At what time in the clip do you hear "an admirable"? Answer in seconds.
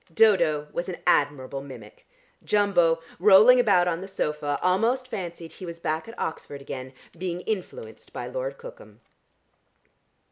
0.89-1.61